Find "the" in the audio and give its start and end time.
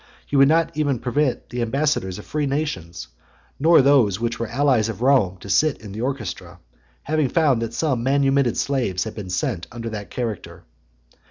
1.51-1.61, 5.91-6.01